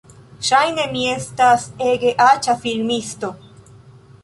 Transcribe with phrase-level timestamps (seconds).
[0.47, 3.33] Ŝajne mi estas ege aĉa filmisto